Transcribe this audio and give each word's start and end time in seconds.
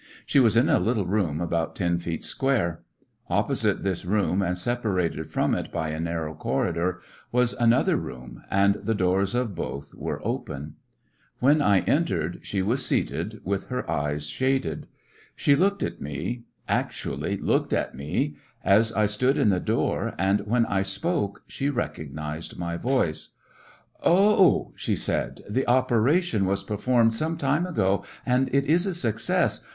She 0.25 0.39
was 0.39 0.57
in 0.57 0.67
a 0.67 0.79
little 0.79 1.05
room 1.05 1.39
about 1.39 1.75
ten 1.75 1.99
feet 1.99 2.25
square. 2.25 2.81
Opposite 3.29 3.83
this 3.83 4.03
room, 4.03 4.41
and 4.41 4.57
sep 4.57 4.81
arated 4.81 5.27
from 5.27 5.53
it 5.53 5.71
by 5.71 5.89
a 5.89 5.99
narrow 5.99 6.33
corridor, 6.33 6.99
was 7.31 7.53
an 7.53 7.71
other 7.71 7.95
room, 7.97 8.41
and 8.49 8.77
the 8.81 8.95
doors 8.95 9.35
of 9.35 9.53
both 9.53 9.93
were 9.93 10.19
open. 10.27 10.73
When 11.37 11.61
I 11.61 11.81
entered 11.81 12.39
she 12.41 12.63
was 12.63 12.83
seated, 12.83 13.41
with 13.43 13.67
her 13.67 13.87
eyes 13.87 14.25
shaded. 14.25 14.87
She 15.35 15.55
looked 15.55 15.83
at 15.83 16.01
me 16.01 16.21
—•actually 16.67 17.37
looked 17.37 17.71
at 17.71 17.93
me— 17.93 18.37
as 18.65 18.91
I 18.93 19.05
stood 19.05 19.37
in 19.37 19.49
the 19.49 19.59
door, 19.59 20.15
and 20.17 20.47
when 20.47 20.65
I 20.65 20.81
spoke 20.81 21.43
she 21.45 21.69
recognized 21.69 22.57
my 22.57 22.75
voice. 22.75 23.35
9 24.03 24.07
HecoCCectioiis 24.07 24.07
of 24.07 24.09
a 24.09 24.09
'* 24.09 24.09
I 24.09 24.09
can 24.09 24.15
seer* 24.15 24.45
"Oh!" 24.49 24.73
she 24.75 24.95
said, 24.95 25.41
"the 25.47 25.67
operation 25.67 26.45
was 26.47 26.63
per 26.63 26.77
formed 26.77 27.13
some 27.13 27.37
time 27.37 27.67
ago, 27.67 28.03
and 28.25 28.49
it 28.51 28.65
is 28.65 28.87
a 28.87 28.95
success. 28.95 29.63